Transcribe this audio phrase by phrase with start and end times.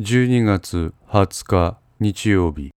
[0.00, 2.70] 12月20日日曜日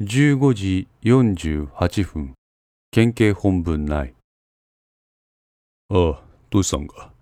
[0.00, 2.34] 15時48分
[2.90, 4.14] 県警本部内
[5.90, 7.12] ああ、どうしたんか？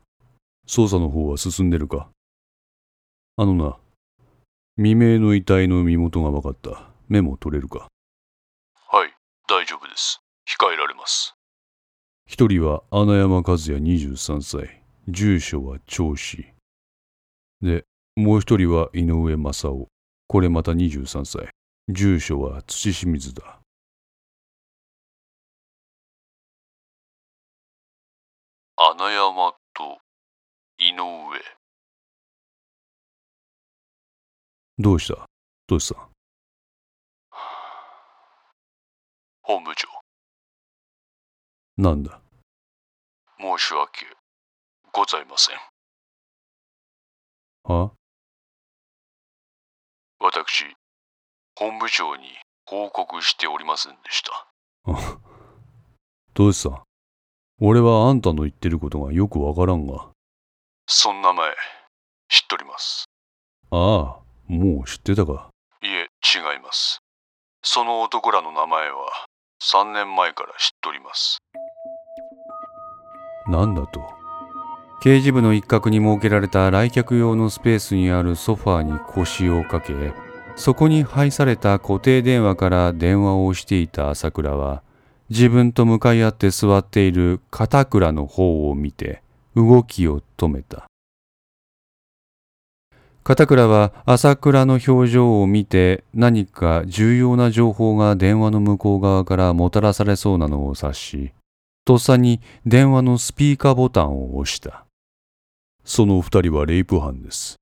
[0.69, 2.09] 捜査の方は進んでるか？
[3.37, 3.77] あのな、
[4.77, 6.89] 未明の遺体の身元が分かった。
[7.09, 7.89] メモ取れるか？
[8.89, 9.13] はい、
[9.49, 10.21] 大丈夫です。
[10.47, 11.35] 控えられます。
[12.27, 14.81] 一人は穴山和也23歳。
[15.09, 16.47] 住所は銚子。
[17.61, 17.85] で、
[18.17, 19.89] もう一人は井上正夫。
[20.29, 21.51] これまた23歳。
[21.89, 23.61] 住所は土清水だ。
[28.77, 29.99] 穴山と
[30.79, 31.41] 井上。
[34.79, 35.27] どうした？
[35.67, 36.09] どうした？
[39.43, 39.87] 本部長、
[41.77, 42.21] なんだ？
[43.39, 44.07] 申し訳
[44.93, 45.57] ございません。
[47.65, 47.93] は？
[50.27, 50.65] 私、
[51.55, 52.25] 本部長に
[52.65, 54.47] 報告しておりませんでした。
[54.87, 55.19] あ
[56.33, 56.83] どうした？
[57.61, 60.09] 俺はあんたの言ってることがよくわからんが。
[60.87, 61.55] そんな前、
[62.29, 63.05] 知っとります。
[63.71, 65.51] ああ、もう知ってたか。
[65.83, 67.01] いえ、違います。
[67.63, 69.27] その男らの名前は
[69.63, 71.37] 3年前から知っとります。
[73.47, 74.01] なんだと？
[75.01, 79.93] 刑事部の一角に設けられた来客用のスペースにあるソファーに腰をかけ
[80.57, 84.83] そこに配された固定電話から電話をしていた朝倉は
[85.31, 89.23] 自分と向かい合って座っている片倉の方を見て
[89.57, 90.85] 動きを止めた。
[93.25, 101.33] 片倉は朝倉の表情を見て何か重要な情報が電話の向こう側からもたらされそうなのを察し
[101.85, 104.87] とっさに電話のスピーカーボタンを押した
[105.85, 107.57] その二人はレイプ犯です。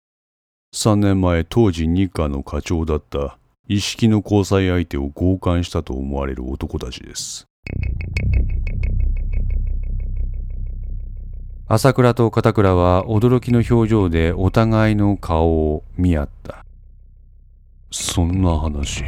[0.73, 7.47] 三年前当時日課の課長だった一式の交際相手を強姦したと思われる男たちです。
[11.67, 16.65] 朝倉と片倉は驚きの表情でお互いの顔を見合った。
[17.91, 19.05] そんな話、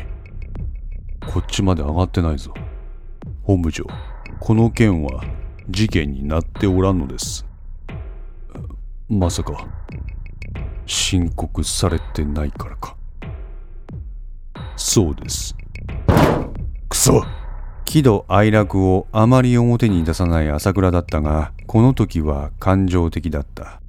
[1.32, 2.52] こっちまで上がってないぞ。
[3.42, 3.86] 本部長、
[4.44, 5.24] この件は
[5.70, 7.46] 事件になっておらんのです。
[9.08, 9.66] まさか、
[10.84, 12.94] 申告されてないからか。
[14.76, 15.56] そうです。
[16.90, 17.24] くそ
[17.86, 23.80] 喜怒哀楽をあまり表に出さない朝倉だったが、この時は感情的だった。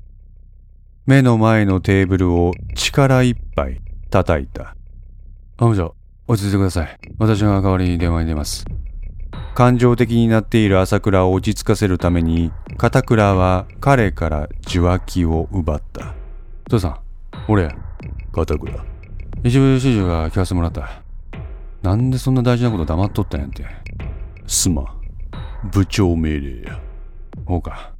[1.06, 4.74] 目の前のテーブルを力いっぱい叩いた。
[5.58, 5.96] 本部長、
[6.30, 6.98] 落ち着いてください。
[7.18, 8.66] 私が代わりに電話に出ます。
[9.56, 16.14] 感情的になっている朝倉を落ち着かせるために、片倉は彼から受話器を奪った。
[16.70, 17.00] 父さん、
[17.48, 17.74] 俺、
[18.34, 18.86] 片倉、
[19.46, 21.02] 一部始終が聞かせてもらった。
[21.84, 23.66] なんでそんな大事なこと黙っとったんやんて。
[24.46, 24.88] すまん。
[25.72, 26.82] 部長命令や。
[27.46, 27.94] ほうか。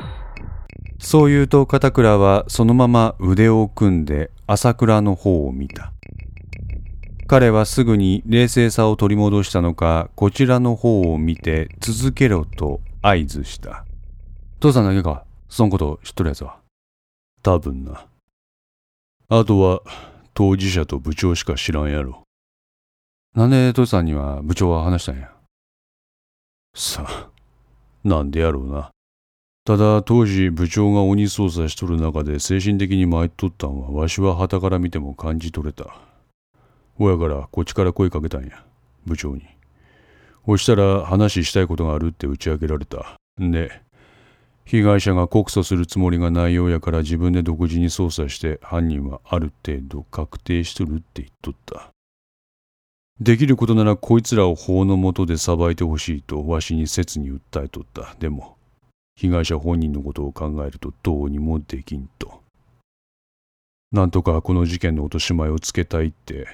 [1.00, 5.94] そう言うと片倉はそのまま腕を組んで朝倉の方を見た。
[7.28, 13.84] 彼はすぐに冷静さを取り戻したのか、こちらの方を見て続けろと合図した。
[14.60, 16.58] 父さんだけか、そのこと知っとるやつは？
[17.42, 18.06] 多分な。
[19.30, 19.82] あとは、
[20.36, 22.22] 当事者と部長しか知らんやろ。
[23.34, 25.32] なんで父さんには部長は話したんや？
[26.76, 27.30] さあ、
[28.04, 28.92] なんでやろうな。
[29.66, 35.98] ただ当時部長が鬼捜査しとる中で精神的に参っとったんはわしは旗から見ても感じ取れた。
[36.96, 38.64] ほやからこっちから声かけたんや、
[39.06, 39.44] 部長に。
[40.44, 43.18] ほしたら話したいことがあるって打ち明けられた。
[43.42, 43.82] んで、
[44.66, 51.90] 被害者が告訴するつもりがないようやから自分で独自に捜査して犯人はある程度確定しとるって言っとった。
[53.20, 58.16] できることならこいつらを法の下で裁いてほしいとわしに切に訴えとった。
[58.20, 58.58] でも、
[59.16, 62.42] 被害者本人のことを考えるとどうにもできんと。
[63.92, 66.48] なんとかこの事件の落とし前をつけたいって、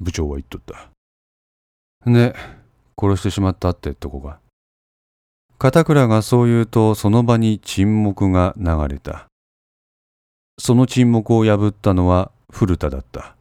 [0.00, 0.90] 部長は言っとった。
[2.10, 2.34] で、
[3.00, 4.40] 殺してしまったってとこが？
[5.58, 9.26] 片倉がそう言うとその場に沈黙が流れた。
[10.58, 13.36] その沈黙を破ったのは古田だった。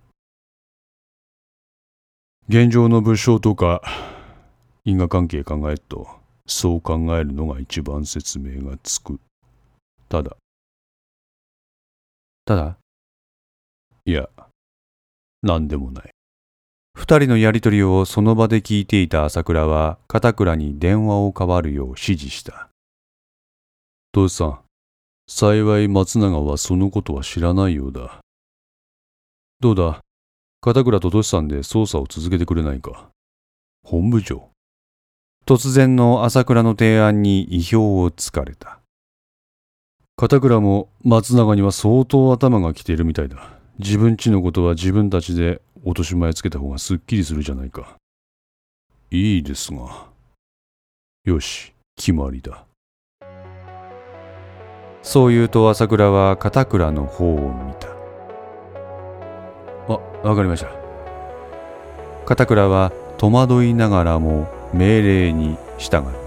[2.50, 3.82] 現状の物証とか
[4.86, 6.08] 因果関係考えると
[6.46, 9.20] そう考えるのが一番説明がつく
[10.08, 10.38] ただ
[12.46, 12.78] ただ、
[14.06, 14.30] いや
[15.44, 16.10] 何でもない
[16.98, 22.70] 二人のやりとりをその場で聞いていた朝倉は片倉に電話を代わるよう指示した。
[24.12, 24.60] 父さん
[25.28, 28.20] 幸い松永はそのことは知らないようだ
[29.60, 30.02] どうだ？
[30.60, 33.10] 片倉とトシさんで捜査を続けてくれないか？
[33.84, 34.50] 本部長。
[35.46, 38.80] 突然の朝倉の提案に意表をつかれた。
[40.16, 43.57] 片倉も松永には相当頭が来ているみたいだ。
[43.80, 47.96] 自分ちのことは自分たちで落とし前つけた方がすっきりするじゃないか。
[49.12, 50.08] いいですが。
[51.26, 52.66] よし、決まりだ。
[55.04, 57.88] そう言うと朝倉は片倉の方を見た。
[59.88, 60.72] あ、わかりました。
[62.26, 66.27] 片倉は戸惑いながらも命令に従った。